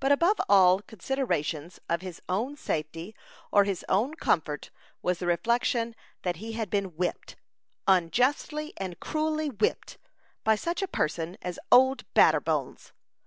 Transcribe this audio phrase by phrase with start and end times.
[0.00, 3.14] But above all considerations of his own safety
[3.50, 4.68] or his own comfort
[5.00, 7.36] was the reflection that he had been whipped
[7.88, 9.96] unjustly and cruelly whipped
[10.44, 12.92] by such a person as "Old Batterbones."